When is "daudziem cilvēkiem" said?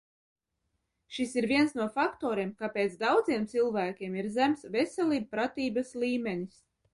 3.03-4.17